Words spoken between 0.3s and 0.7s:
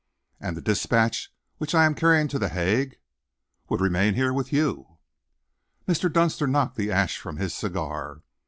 "And the